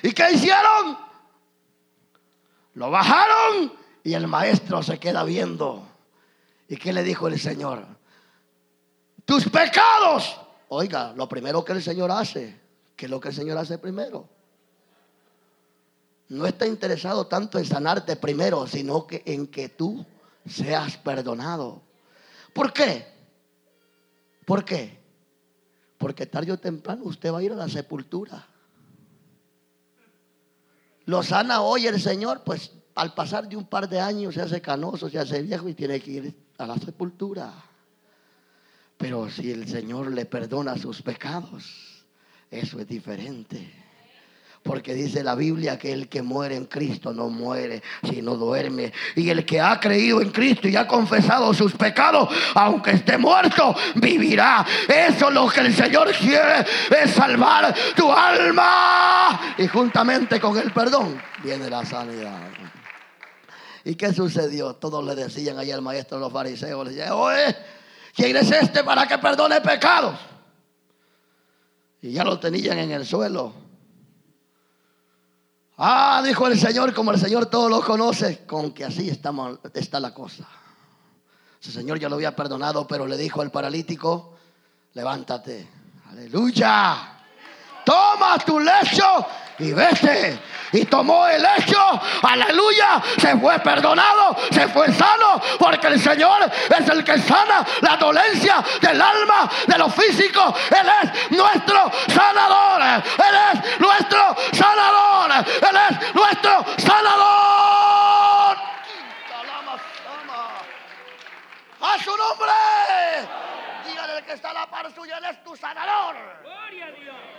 [0.02, 0.96] ¿Y qué hicieron?
[2.74, 3.70] Lo bajaron
[4.02, 5.86] y el maestro se queda viendo.
[6.68, 7.86] ¿Y qué le dijo el Señor?
[9.26, 10.40] Tus pecados.
[10.68, 12.58] Oiga, lo primero que el Señor hace,
[12.96, 14.33] ¿qué es lo que el Señor hace primero?
[16.28, 20.04] No está interesado tanto en sanarte primero, sino que en que tú
[20.46, 21.82] seas perdonado.
[22.52, 23.06] ¿Por qué?
[24.44, 24.98] ¿Por qué?
[25.98, 28.46] Porque tarde o temprano usted va a ir a la sepultura.
[31.06, 34.60] Lo sana hoy el Señor, pues al pasar de un par de años se hace
[34.60, 37.52] canoso, se hace viejo y tiene que ir a la sepultura.
[38.96, 42.06] Pero si el Señor le perdona sus pecados,
[42.50, 43.83] eso es diferente.
[44.64, 48.94] Porque dice la Biblia que el que muere en Cristo no muere, sino duerme.
[49.14, 53.76] Y el que ha creído en Cristo y ha confesado sus pecados, aunque esté muerto,
[53.96, 54.64] vivirá.
[54.88, 56.64] Eso es lo que el Señor quiere,
[56.98, 59.54] es salvar tu alma.
[59.58, 62.48] Y juntamente con el perdón viene la sanidad.
[63.84, 64.76] ¿Y qué sucedió?
[64.76, 67.14] Todos le decían ahí al maestro de los fariseos, le decían,
[68.16, 70.18] ¿quién es este para que perdone pecados?
[72.00, 73.63] Y ya lo tenían en el suelo.
[75.76, 80.14] Ah, dijo el Señor, como el Señor todo lo conoce, con que así está la
[80.14, 80.46] cosa.
[81.64, 84.36] El Señor ya lo había perdonado, pero le dijo al paralítico,
[84.92, 85.66] levántate,
[86.10, 87.18] aleluya,
[87.84, 89.26] toma tu lecho
[89.58, 90.40] y vete.
[90.74, 91.78] Y tomó el hecho,
[92.22, 97.96] aleluya, se fue perdonado, se fue sano, porque el Señor es el que sana la
[97.96, 100.52] dolencia del alma, de lo físico.
[100.70, 108.56] Él es nuestro sanador, Él es nuestro sanador, Él es nuestro sanador.
[111.82, 112.52] A su nombre.
[113.86, 116.16] Dígale que está a la par suya, Él es tu sanador.
[116.42, 117.33] Gloria a Dios.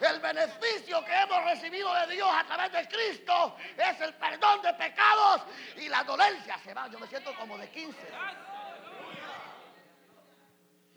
[0.00, 4.72] El beneficio que hemos recibido de Dios a través de Cristo es el perdón de
[4.74, 5.42] pecados
[5.76, 6.88] y la dolencia se va.
[6.88, 7.96] Yo me siento como de 15.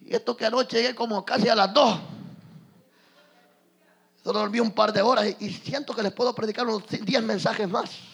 [0.02, 2.00] Y esto que anoche llegué como casi a las 2.
[4.24, 7.68] Solo dormí un par de horas y siento que les puedo predicar unos 10 mensajes
[7.68, 8.11] más.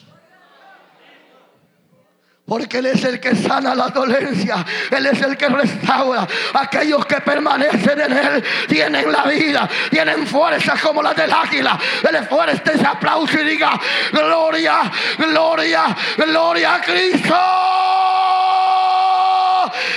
[2.47, 4.65] Porque Él es el que sana la dolencia.
[4.89, 6.25] Él es el que restaura.
[6.53, 9.69] Aquellos que permanecen en Él tienen la vida.
[9.89, 11.77] Tienen fuerza como la del águila.
[12.09, 13.77] Él fuerte ese aplauso y diga,
[14.13, 17.35] gloria, gloria, gloria a Cristo.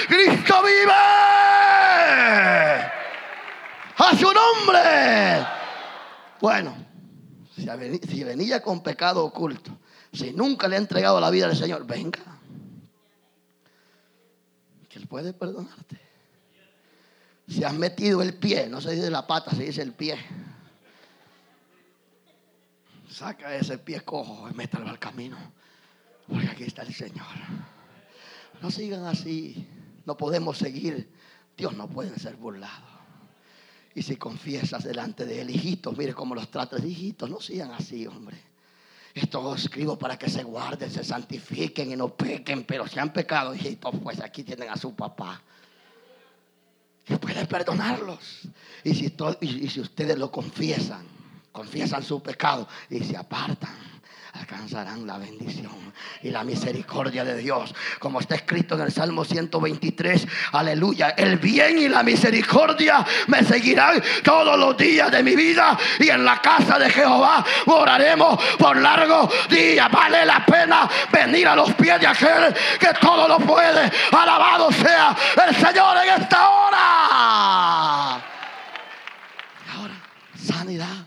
[0.08, 0.92] Cristo vive.
[3.96, 5.46] A su nombre.
[6.40, 6.74] Bueno,
[7.54, 9.70] si venía con pecado oculto,
[10.12, 12.39] si nunca le ha entregado la vida al Señor, venga
[14.90, 15.98] que Él puede perdonarte.
[17.48, 20.18] Si has metido el pie, no se dice la pata, se dice el pie.
[23.08, 25.38] Saca ese pie cojo y métalo al camino.
[26.28, 27.26] Porque aquí está el Señor.
[28.60, 29.66] No sigan así.
[30.04, 31.12] No podemos seguir.
[31.56, 32.86] Dios no puede ser burlado.
[33.94, 38.06] Y si confiesas delante de él, hijitos, mire cómo los tratas, hijitos, no sigan así,
[38.06, 38.49] hombre.
[39.14, 43.54] Esto escribo para que se guarden, se santifiquen y no pequen, pero si han pecado,
[43.54, 45.40] hijitos, pues aquí tienen a su papá.
[47.04, 48.48] Que puede perdonarlos.
[48.84, 51.04] Y si, y si ustedes lo confiesan,
[51.50, 53.89] confiesan su pecado y se apartan
[54.40, 57.74] alcanzarán la bendición y la misericordia de Dios.
[57.98, 64.02] Como está escrito en el Salmo 123, aleluya, el bien y la misericordia me seguirán
[64.24, 69.28] todos los días de mi vida y en la casa de Jehová oraremos por largo
[69.50, 69.88] día.
[69.88, 73.90] Vale la pena venir a los pies de aquel que todo lo puede.
[74.12, 75.14] Alabado sea
[75.46, 78.14] el Señor en esta hora.
[79.74, 79.94] Ahora,
[80.34, 81.06] sanidad.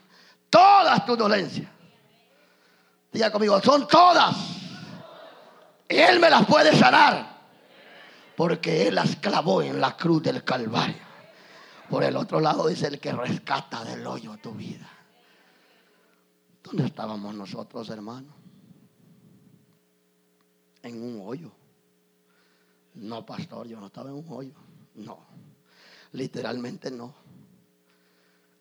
[0.49, 1.72] Todas tus dolencias
[3.13, 4.35] Diga conmigo, son todas.
[5.87, 7.31] Y Él me las puede sanar.
[8.35, 11.03] Porque Él las clavó en la cruz del Calvario.
[11.89, 14.89] Por el otro lado dice el que rescata del hoyo tu vida.
[16.63, 18.33] ¿Dónde estábamos nosotros, hermanos?
[20.81, 21.51] En un hoyo.
[22.95, 24.53] No, pastor, yo no estaba en un hoyo.
[24.95, 25.19] No.
[26.13, 27.13] Literalmente no.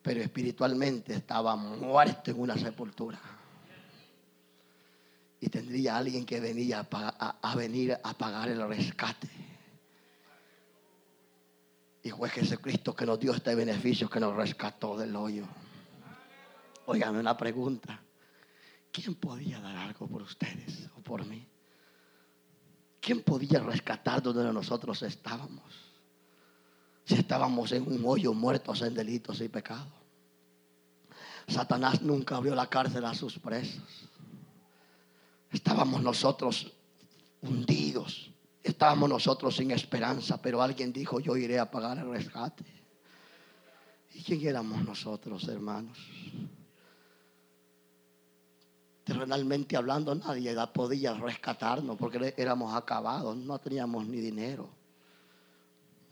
[0.02, 3.18] Pero espiritualmente estaba muerto en una sepultura
[5.42, 9.28] y tendría alguien que venía a, venir a pagar el rescate.
[12.00, 15.44] Y fue Jesucristo que nos dio este beneficio, que nos rescató del hoyo.
[16.87, 18.00] Óigame una pregunta.
[18.92, 21.44] ¿Quién podía dar algo por ustedes o por mí?
[23.00, 25.74] ¿Quién podía rescatar donde nosotros estábamos?
[27.05, 29.92] Si estábamos en un hoyo muertos en delitos y pecados.
[31.48, 34.12] Satanás nunca abrió la cárcel a sus presos.
[35.52, 36.72] Estábamos nosotros
[37.42, 38.30] hundidos.
[38.62, 42.64] Estábamos nosotros sin esperanza, pero alguien dijo, yo iré a pagar el rescate.
[44.14, 45.98] ¿Y quién éramos nosotros, hermanos?
[49.04, 54.68] terrenalmente hablando, nadie podía rescatarnos porque éramos acabados, no teníamos ni dinero.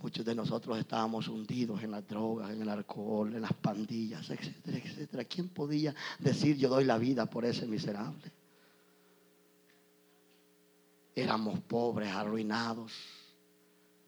[0.02, 4.78] Muchos de nosotros estábamos hundidos en las drogas, en el alcohol, en las pandillas, etcétera,
[4.78, 5.24] etcétera.
[5.24, 8.32] ¿Quién podía decir yo doy la vida por ese miserable?
[11.14, 12.92] Éramos pobres, arruinados.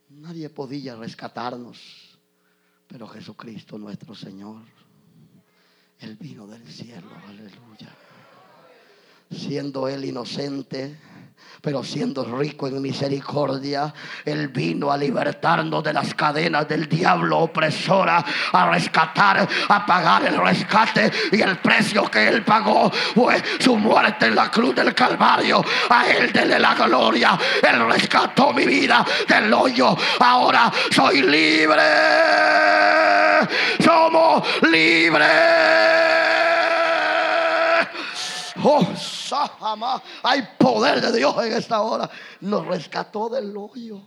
[0.09, 2.19] Nadie podía rescatarnos.
[2.87, 4.63] Pero Jesucristo nuestro Señor,
[5.99, 7.97] Él vino del cielo, aleluya
[9.33, 10.97] siendo él inocente,
[11.62, 18.24] pero siendo rico en misericordia, Él vino a libertarnos de las cadenas del diablo opresora,
[18.53, 24.26] a rescatar, a pagar el rescate y el precio que Él pagó fue su muerte
[24.26, 25.64] en la cruz del Calvario.
[25.88, 27.38] A Él dele la gloria.
[27.62, 29.97] Él rescató mi vida del hoyo.
[30.18, 31.82] Ahora soy libre.
[33.78, 35.28] Somos libres.
[38.64, 38.86] Oh,
[40.22, 42.11] hay poder de Dios en esta hora.
[42.41, 44.01] Nos rescató del hoyo.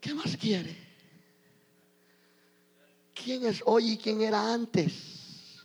[0.00, 0.76] ¿Qué más quiere?
[3.14, 5.64] ¿Quién es hoy y quién era antes?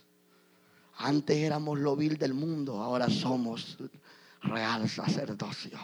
[0.96, 3.78] Antes éramos lo vil del mundo, ahora somos
[4.42, 5.78] real sacerdocio.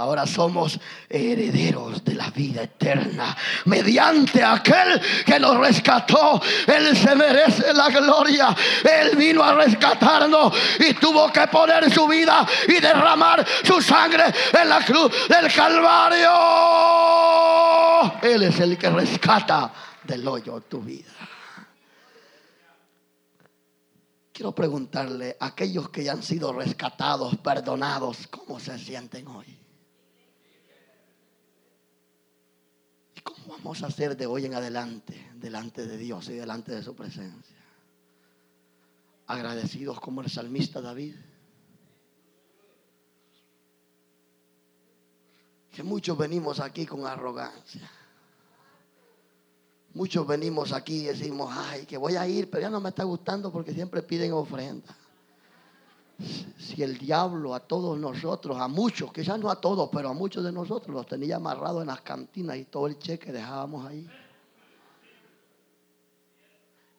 [0.00, 0.80] Ahora somos
[1.10, 3.36] herederos de la vida eterna.
[3.66, 8.56] Mediante aquel que nos rescató, Él se merece la gloria.
[8.82, 14.24] Él vino a rescatarnos y tuvo que poner su vida y derramar su sangre
[14.58, 16.30] en la cruz del Calvario.
[18.22, 19.70] Él es el que rescata
[20.04, 21.12] del hoyo tu vida.
[24.32, 29.59] Quiero preguntarle a aquellos que ya han sido rescatados, perdonados, ¿cómo se sienten hoy?
[33.22, 36.94] ¿Cómo vamos a hacer de hoy en adelante, delante de Dios y delante de su
[36.94, 37.56] presencia?
[39.26, 41.14] Agradecidos como el salmista David.
[45.70, 47.90] Que muchos venimos aquí con arrogancia.
[49.94, 53.04] Muchos venimos aquí y decimos, ay, que voy a ir, pero ya no me está
[53.04, 54.96] gustando porque siempre piden ofrenda
[56.58, 60.44] si el diablo a todos nosotros, a muchos, quizás no a todos, pero a muchos
[60.44, 64.08] de nosotros los tenía amarrados en las cantinas y todo el cheque dejábamos ahí.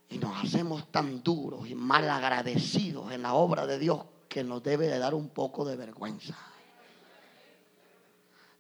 [0.10, 4.62] Y nos hacemos tan duros y mal agradecidos en la obra de Dios que nos
[4.62, 6.51] debe de dar un poco de vergüenza.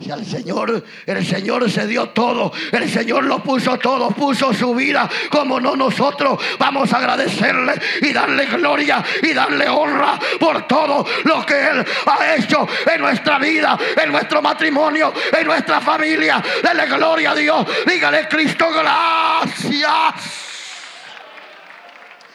[0.01, 4.73] Si al Señor, el Señor se dio todo, el Señor lo puso todo, puso su
[4.73, 11.05] vida, como no nosotros vamos a agradecerle y darle gloria y darle honra por todo
[11.25, 16.41] lo que Él ha hecho en nuestra vida, en nuestro matrimonio, en nuestra familia.
[16.63, 20.49] Dele gloria a Dios, dígale Cristo, gracias.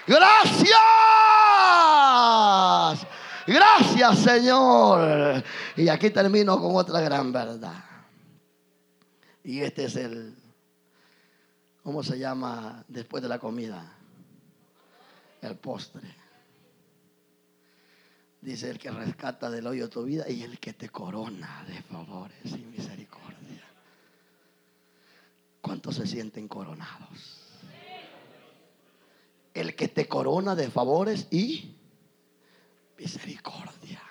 [0.07, 0.77] Gracias.
[3.47, 5.43] Gracias Señor.
[5.77, 7.85] Y aquí termino con otra gran verdad.
[9.45, 10.35] Y este es el,
[11.83, 13.93] ¿cómo se llama después de la comida?
[15.41, 16.15] El postre.
[18.41, 22.45] Dice el que rescata del hoyo tu vida y el que te corona de favores
[22.45, 23.63] y misericordia.
[25.61, 27.41] ¿Cuántos se sienten coronados?
[29.55, 31.76] El que te corona de favores y
[32.97, 34.03] misericordia.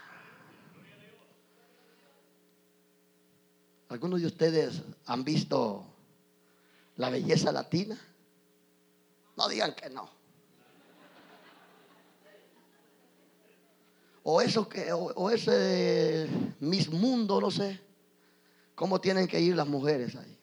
[3.89, 5.85] ¿Algunos de ustedes han visto
[6.97, 7.99] la belleza latina?
[9.37, 10.09] No digan que no.
[14.23, 16.27] O eso que, o, ese
[16.59, 17.79] mis mundo, no sé.
[18.73, 20.37] ¿Cómo tienen que ir las mujeres ahí?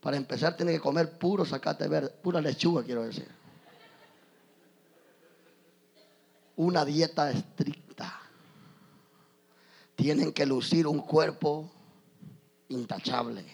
[0.00, 3.43] Para empezar tienen que comer puro sacate verde, pura lechuga, quiero decir
[6.56, 8.20] una dieta estricta.
[9.96, 11.70] Tienen que lucir un cuerpo
[12.68, 13.44] intachable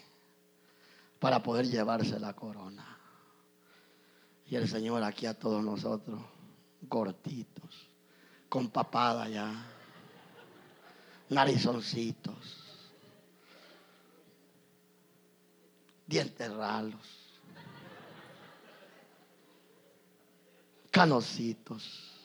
[1.18, 2.98] para poder llevarse la corona.
[4.46, 6.20] Y el Señor aquí a todos nosotros,
[6.82, 7.88] gorditos,
[8.48, 9.66] con papada ya,
[11.28, 12.64] narizoncitos,
[16.06, 17.06] dientes ralos,
[20.90, 22.19] canositos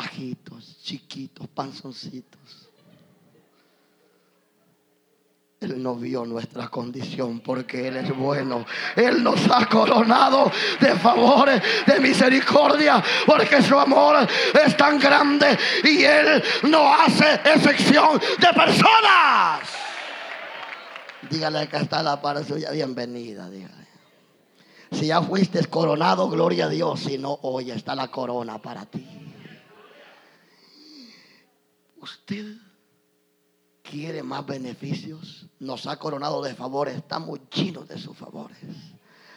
[0.00, 2.70] bajitos, chiquitos, panzoncitos.
[5.60, 8.64] Él no vio nuestra condición porque Él es bueno.
[8.96, 14.26] Él nos ha coronado de favores, de misericordia, porque su amor
[14.64, 19.60] es tan grande y Él no hace excepción de personas.
[21.28, 23.86] Dígale que está la para suya, bienvenida, dígale.
[24.92, 27.00] Si ya fuiste coronado, gloria a Dios.
[27.00, 29.29] Si no, hoy está la corona para ti.
[32.00, 32.56] Usted
[33.82, 35.46] quiere más beneficios.
[35.58, 36.96] Nos ha coronado de favores.
[36.96, 38.58] Estamos llenos de sus favores.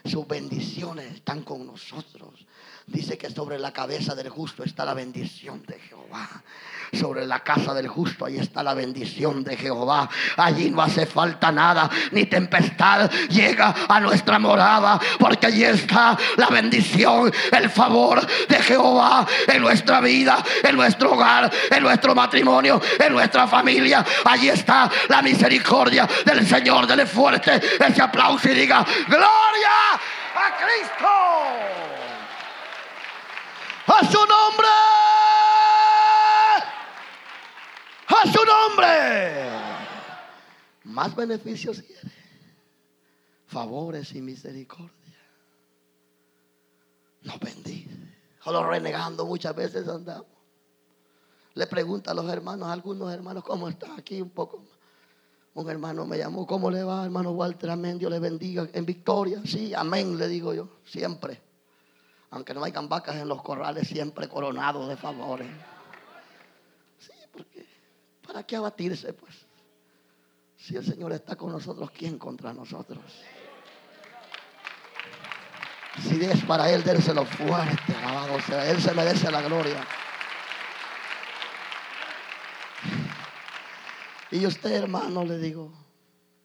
[0.05, 2.45] Sus bendiciones están con nosotros.
[2.86, 6.30] Dice que sobre la cabeza del justo está la bendición de Jehová.
[6.92, 10.08] Sobre la casa del justo ahí está la bendición de Jehová.
[10.38, 16.48] Allí no hace falta nada, ni tempestad llega a nuestra morada, porque allí está la
[16.48, 23.14] bendición, el favor de Jehová en nuestra vida, en nuestro hogar, en nuestro matrimonio, en
[23.14, 24.06] nuestra familia.
[24.26, 26.86] Allí está la misericordia del Señor.
[26.86, 29.94] Dele fuerte ese aplauso y diga, gloria
[30.36, 31.83] a Cristo
[33.88, 34.68] a su nombre.
[38.08, 39.50] A su nombre.
[40.86, 42.12] Más beneficios quiere.
[43.48, 44.90] Favores y misericordia.
[47.22, 47.90] Nos bendice.
[48.44, 50.28] Solo renegando muchas veces andamos.
[51.54, 54.64] Le pregunta a los hermanos, a algunos hermanos, ¿cómo está aquí un poco?
[55.54, 57.70] Un hermano me llamó, ¿cómo le va, hermano Walter?
[57.70, 59.40] Amén, Dios le bendiga en victoria.
[59.46, 61.53] Sí, amén, le digo yo, siempre
[62.34, 65.48] aunque no hayan vacas en los corrales, siempre coronados de favores.
[66.98, 67.64] Sí, porque
[68.26, 69.46] ¿para qué abatirse, pues?
[70.58, 73.04] Si el Señor está con nosotros, ¿quién contra nosotros?
[76.02, 78.68] Si es para Él, dérselo fuerte, alabado sea.
[78.68, 79.86] Él se merece la gloria.
[84.32, 85.72] Y usted, hermano, le digo,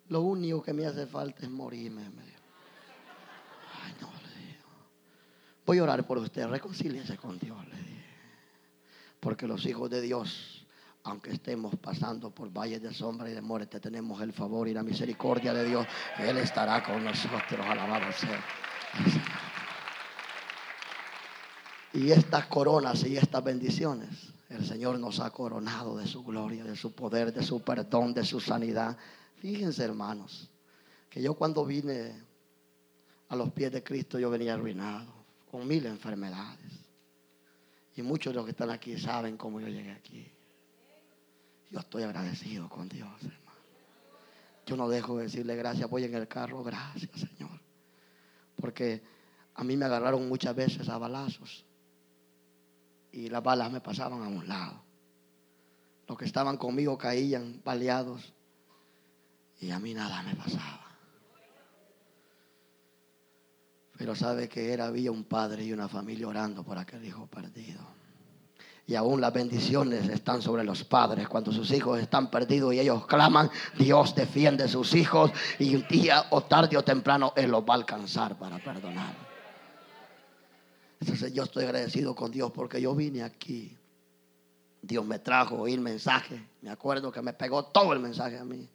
[0.09, 2.38] lo único que me hace falta es morirme.
[5.69, 7.59] Voy a orar por usted, reconcíliese con Dios.
[9.21, 10.65] Porque los hijos de Dios,
[11.05, 14.83] aunque estemos pasando por valles de sombra y de muerte, tenemos el favor y la
[14.83, 15.87] misericordia de Dios.
[16.21, 18.43] Él estará con nosotros, alabado sea.
[21.93, 26.77] Y estas coronas y estas bendiciones, el Señor nos ha coronado de su gloria, de
[26.77, 28.97] su poder, de su perdón, de su sanidad.
[29.37, 30.49] Fíjense, hermanos,
[31.11, 32.15] que yo cuando vine
[33.29, 35.18] a los pies de Cristo, yo venía arruinado
[35.51, 36.73] con mil enfermedades.
[37.97, 40.31] Y muchos de los que están aquí saben cómo yo llegué aquí.
[41.71, 43.59] Yo estoy agradecido con Dios, hermano.
[44.67, 45.89] Yo no dejo de decirle gracias.
[45.91, 47.61] Voy en el carro, gracias, Señor.
[48.57, 49.03] Porque
[49.55, 51.65] a mí me agarraron muchas veces a balazos.
[53.11, 54.83] Y las balas me pasaban a un lado.
[56.07, 58.33] Los que estaban conmigo caían baleados.
[59.61, 60.88] Y a mí nada me pasaba.
[63.99, 67.81] Pero sabe que era, había un padre y una familia orando por aquel hijo perdido.
[68.87, 71.29] Y aún las bendiciones están sobre los padres.
[71.29, 75.85] Cuando sus hijos están perdidos y ellos claman, Dios defiende a sus hijos y un
[75.89, 79.15] día o tarde o temprano Él los va a alcanzar para perdonar.
[81.01, 83.77] Entonces yo estoy agradecido con Dios porque yo vine aquí.
[84.81, 86.49] Dios me trajo oír mensaje.
[86.63, 88.69] Me acuerdo que me pegó todo el mensaje a mí.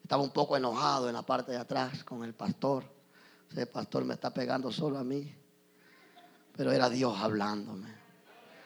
[0.00, 2.93] Estaba un poco enojado en la parte de atrás con el pastor.
[3.54, 5.32] Ese pastor me está pegando solo a mí.
[6.56, 7.86] Pero era Dios hablándome.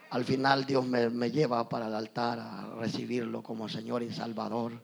[0.08, 4.80] Al final Dios me, lleva para el altar a recibirlo como Señor y Salvador.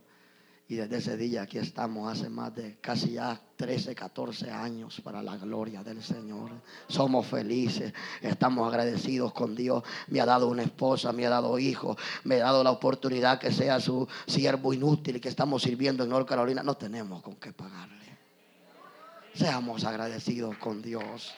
[0.68, 5.22] Y desde ese día aquí estamos hace más de casi ya 13, 14 años para
[5.22, 6.50] la gloria del Señor.
[6.86, 9.84] Somos felices, estamos agradecidos con Dios.
[10.08, 13.50] Me ha dado una esposa, me ha dado hijos, me ha dado la oportunidad que
[13.50, 16.62] sea su siervo inútil y que estamos sirviendo en North Carolina.
[16.62, 18.03] No tenemos con qué pagarle.
[19.34, 21.34] Seamos agradecidos con Dios.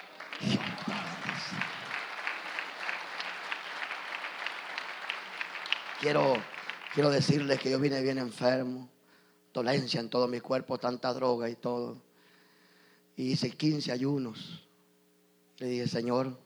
[6.01, 6.35] Quiero,
[6.93, 8.91] quiero decirles que yo vine bien enfermo,
[9.55, 11.97] dolencia en todo mi cuerpo, tanta droga y todo.
[13.17, 14.69] Y hice 15 ayunos.
[15.57, 16.39] Le dije, Señor,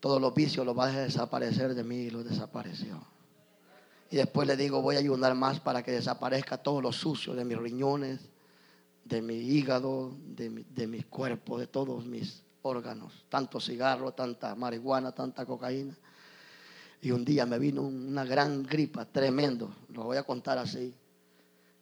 [0.00, 3.00] todos los vicios los vas a desaparecer de mí y los desapareció.
[4.10, 7.44] Y después le digo, voy a ayudar más para que desaparezca todo lo sucio de
[7.44, 8.31] mis riñones,
[9.04, 13.24] de mi hígado, de mi, de cuerpo, de todos mis órganos.
[13.28, 15.96] Tanto cigarro, tanta marihuana, tanta cocaína.
[17.00, 19.74] Y un día me vino una gran gripa, tremendo.
[19.88, 20.94] Lo voy a contar así.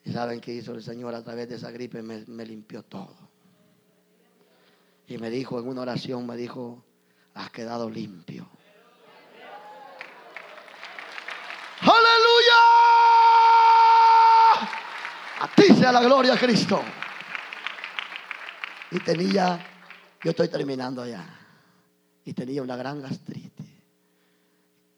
[0.04, 3.14] Y saben qué hizo el Señor a través de esa gripe, me, me limpió todo.
[5.06, 6.82] Y me dijo en una oración, me dijo,
[7.34, 8.48] has quedado limpio.
[11.80, 12.60] Aleluya.
[15.40, 16.82] A ti sea la gloria, Cristo.
[18.90, 19.64] Y tenía,
[20.22, 21.24] yo estoy terminando ya,
[22.24, 23.66] y tenía una gran gastritis.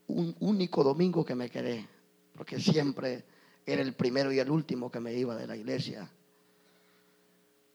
[0.09, 1.89] Un único domingo que me quedé,
[2.35, 3.25] porque siempre
[3.65, 6.09] era el primero y el último que me iba de la iglesia.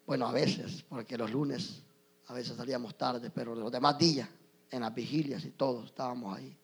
[0.05, 1.84] Bueno, a veces, porque los lunes
[2.30, 4.28] A veces salíamos tarde, pero los demás días,
[4.70, 6.55] en las vigilias y todos estábamos ahí.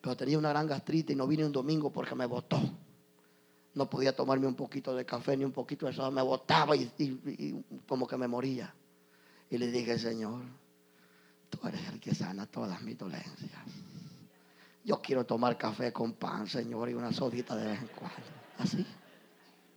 [0.00, 2.60] Pero tenía una gran gastrita y no vine un domingo porque me botó.
[3.74, 6.90] No podía tomarme un poquito de café ni un poquito de soda, me botaba y,
[6.98, 8.74] y como que me moría.
[9.48, 10.42] Y le dije, Señor,
[11.48, 13.62] tú eres el que sana todas mis dolencias.
[14.84, 18.16] Yo quiero tomar café con pan, Señor, y una sodita de vez en cuando.
[18.58, 18.84] Así.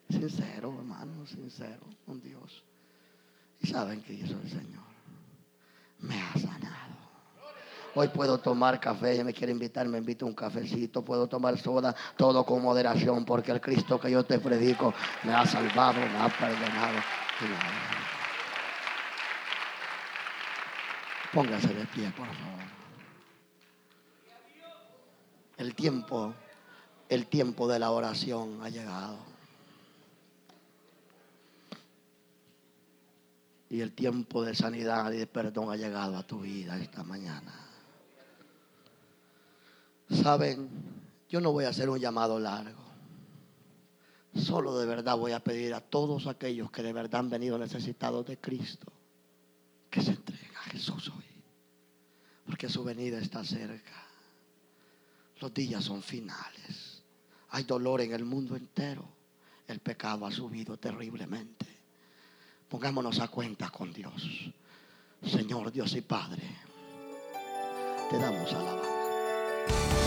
[0.09, 2.63] Sincero, hermano, sincero con Dios.
[3.61, 4.83] Y saben que hizo el Señor.
[5.99, 7.04] Me ha sanado.
[7.97, 11.57] Hoy puedo tomar café, ella me quiere invitar, me invito a un cafecito, puedo tomar
[11.57, 14.93] soda, todo con moderación, porque el Cristo que yo te predico
[15.23, 16.99] me ha salvado, me ha perdonado.
[21.33, 22.65] Póngase de pie, por favor.
[25.57, 26.33] El tiempo,
[27.07, 29.17] el tiempo de la oración ha llegado.
[33.69, 37.64] Y el tiempo de sanidad y de perdón ha llegado a tu vida esta mañana.
[40.09, 40.69] Saben,
[41.29, 42.83] yo no voy a hacer un llamado largo.
[44.35, 48.25] Solo de verdad voy a pedir a todos aquellos que de verdad han venido necesitados
[48.25, 48.91] de Cristo
[49.89, 51.23] que se entreguen a Jesús hoy.
[52.45, 53.93] Porque su venida está cerca.
[55.39, 57.01] Los días son finales.
[57.49, 59.07] Hay dolor en el mundo entero.
[59.67, 61.65] El pecado ha subido terriblemente.
[62.69, 64.51] Pongámonos a cuenta con Dios.
[65.25, 66.43] Señor Dios y Padre,
[68.09, 69.04] te damos alabanza.